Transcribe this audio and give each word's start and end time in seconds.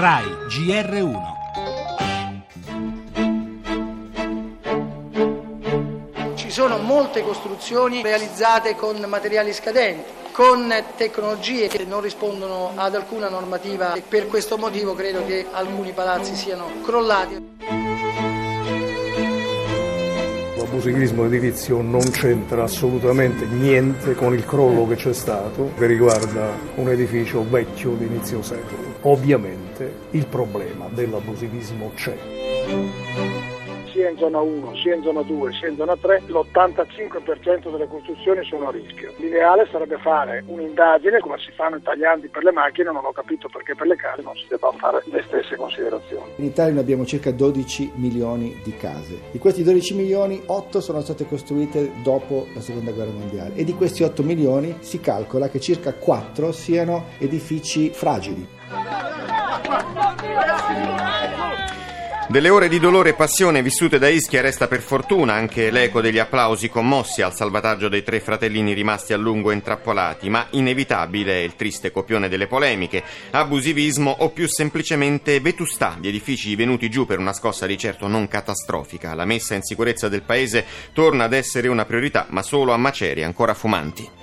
RAI 0.00 0.24
GR1 0.48 1.14
Ci 6.36 6.50
sono 6.50 6.78
molte 6.78 7.22
costruzioni 7.22 8.00
realizzate 8.00 8.76
con 8.76 8.96
materiali 9.06 9.52
scadenti, 9.52 10.10
con 10.32 10.72
tecnologie 10.96 11.68
che 11.68 11.84
non 11.84 12.00
rispondono 12.00 12.72
ad 12.76 12.94
alcuna 12.94 13.28
normativa 13.28 13.92
e 13.92 14.00
per 14.00 14.26
questo 14.28 14.56
motivo 14.56 14.94
credo 14.94 15.22
che 15.26 15.44
alcuni 15.50 15.92
palazzi 15.92 16.34
siano 16.34 16.80
crollati. 16.82 17.56
L'abusivismo 20.56 21.26
edilizio 21.26 21.82
non 21.82 22.10
c'entra 22.10 22.62
assolutamente 22.62 23.44
niente 23.44 24.14
con 24.14 24.32
il 24.32 24.46
crollo 24.46 24.86
che 24.86 24.94
c'è 24.94 25.12
stato, 25.12 25.72
che 25.76 25.84
riguarda 25.84 26.54
un 26.76 26.88
edificio 26.88 27.44
vecchio 27.46 27.90
di 27.96 28.06
inizio 28.06 28.40
secolo. 28.40 28.89
Ovviamente 29.02 30.08
il 30.10 30.26
problema 30.26 30.86
dell'abusivismo 30.90 31.92
c'è 31.94 32.16
sia 34.00 34.08
in 34.08 34.16
zona 34.18 34.40
1, 34.40 34.76
sia 34.76 34.94
in 34.94 35.02
zona 35.02 35.22
2, 35.22 35.52
sia 35.52 35.68
in 35.68 35.76
zona 35.76 35.96
3, 35.96 36.22
l'85% 36.26 37.70
delle 37.70 37.86
costruzioni 37.86 38.44
sono 38.44 38.68
a 38.68 38.70
rischio. 38.70 39.12
L'ideale 39.18 39.68
sarebbe 39.70 39.98
fare 39.98 40.42
un'indagine 40.46 41.20
come 41.20 41.38
si 41.38 41.50
fanno 41.52 41.76
i 41.76 41.82
tagliandi 41.82 42.28
per 42.28 42.44
le 42.44 42.52
macchine, 42.52 42.92
non 42.92 43.04
ho 43.04 43.12
capito 43.12 43.48
perché 43.48 43.74
per 43.74 43.86
le 43.86 43.96
case 43.96 44.22
non 44.22 44.34
si 44.36 44.46
debbano 44.48 44.78
fare 44.78 45.02
considerazioni. 45.80 46.32
In 46.36 46.44
Italia 46.44 46.72
noi 46.72 46.82
abbiamo 46.82 47.06
circa 47.06 47.30
12 47.30 47.92
milioni 47.94 48.60
di 48.62 48.76
case. 48.76 49.20
Di 49.30 49.38
questi 49.38 49.62
12 49.62 49.94
milioni, 49.94 50.42
8 50.44 50.80
sono 50.80 51.00
state 51.00 51.26
costruite 51.26 51.92
dopo 52.02 52.46
la 52.54 52.60
Seconda 52.60 52.92
Guerra 52.92 53.12
Mondiale 53.12 53.54
e 53.54 53.64
di 53.64 53.74
questi 53.74 54.02
8 54.02 54.22
milioni 54.22 54.76
si 54.80 55.00
calcola 55.00 55.48
che 55.48 55.60
circa 55.60 55.94
4 55.94 56.52
siano 56.52 57.06
edifici 57.18 57.90
fragili. 57.90 58.46
Delle 62.30 62.48
ore 62.48 62.68
di 62.68 62.78
dolore 62.78 63.08
e 63.08 63.14
passione 63.14 63.60
vissute 63.60 63.98
da 63.98 64.06
Ischia 64.06 64.40
resta 64.40 64.68
per 64.68 64.82
fortuna 64.82 65.32
anche 65.32 65.68
l'eco 65.72 66.00
degli 66.00 66.20
applausi 66.20 66.68
commossi 66.68 67.22
al 67.22 67.34
salvataggio 67.34 67.88
dei 67.88 68.04
tre 68.04 68.20
fratellini 68.20 68.72
rimasti 68.72 69.12
a 69.12 69.16
lungo 69.16 69.50
intrappolati, 69.50 70.28
ma 70.30 70.46
inevitabile 70.50 71.32
è 71.32 71.42
il 71.42 71.56
triste 71.56 71.90
copione 71.90 72.28
delle 72.28 72.46
polemiche, 72.46 73.02
abusivismo 73.32 74.14
o 74.20 74.30
più 74.30 74.46
semplicemente 74.46 75.40
vetustà 75.40 75.96
di 75.98 76.06
edifici 76.06 76.54
venuti 76.54 76.88
giù 76.88 77.04
per 77.04 77.18
una 77.18 77.32
scossa 77.32 77.66
di 77.66 77.76
certo 77.76 78.06
non 78.06 78.28
catastrofica. 78.28 79.12
La 79.14 79.24
messa 79.24 79.56
in 79.56 79.62
sicurezza 79.62 80.08
del 80.08 80.22
paese 80.22 80.64
torna 80.92 81.24
ad 81.24 81.32
essere 81.32 81.66
una 81.66 81.84
priorità, 81.84 82.26
ma 82.28 82.42
solo 82.42 82.72
a 82.72 82.76
macerie 82.76 83.24
ancora 83.24 83.54
fumanti. 83.54 84.19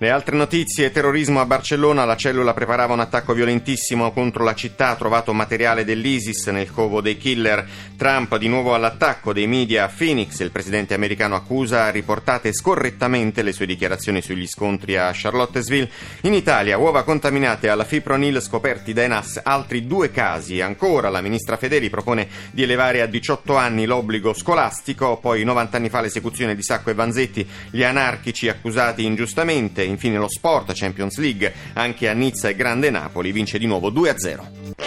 Le 0.00 0.10
altre 0.10 0.36
notizie, 0.36 0.92
terrorismo 0.92 1.40
a 1.40 1.44
Barcellona, 1.44 2.04
la 2.04 2.14
cellula 2.14 2.54
preparava 2.54 2.92
un 2.92 3.00
attacco 3.00 3.32
violentissimo 3.32 4.12
contro 4.12 4.44
la 4.44 4.54
città, 4.54 4.94
trovato 4.94 5.32
materiale 5.32 5.84
dell'ISIS 5.84 6.46
nel 6.46 6.70
covo 6.70 7.00
dei 7.00 7.16
killer. 7.16 7.66
Trump 7.96 8.36
di 8.36 8.46
nuovo 8.46 8.74
all'attacco 8.74 9.32
dei 9.32 9.48
media 9.48 9.82
a 9.82 9.88
Phoenix, 9.88 10.38
il 10.38 10.52
presidente 10.52 10.94
americano 10.94 11.34
accusa 11.34 11.90
riportate 11.90 12.52
scorrettamente 12.52 13.42
le 13.42 13.50
sue 13.50 13.66
dichiarazioni 13.66 14.22
sugli 14.22 14.46
scontri 14.46 14.96
a 14.96 15.10
Charlottesville. 15.12 15.90
In 16.20 16.32
Italia 16.32 16.78
uova 16.78 17.02
contaminate 17.02 17.68
alla 17.68 17.82
fipronil 17.82 18.40
scoperti 18.40 18.92
da 18.92 19.02
Enas 19.02 19.40
altri 19.42 19.84
due 19.88 20.12
casi. 20.12 20.60
Ancora 20.60 21.08
la 21.08 21.20
ministra 21.20 21.56
Fedeli 21.56 21.90
propone 21.90 22.28
di 22.52 22.62
elevare 22.62 23.00
a 23.00 23.06
18 23.06 23.56
anni 23.56 23.84
l'obbligo 23.84 24.32
scolastico, 24.32 25.18
poi 25.18 25.42
90 25.42 25.76
anni 25.76 25.88
fa 25.88 26.00
l'esecuzione 26.00 26.54
di 26.54 26.62
Sacco 26.62 26.90
e 26.90 26.94
Vanzetti, 26.94 27.44
gli 27.72 27.82
anarchici 27.82 28.48
accusati 28.48 29.04
ingiustamente 29.04 29.86
infine 29.88 30.18
lo 30.18 30.28
sport, 30.28 30.72
Champions 30.74 31.18
League, 31.18 31.52
anche 31.74 32.08
a 32.08 32.12
Nizza 32.12 32.48
e 32.48 32.54
Grande 32.54 32.90
Napoli 32.90 33.32
vince 33.32 33.58
di 33.58 33.66
nuovo 33.66 33.90
2-0. 33.90 34.77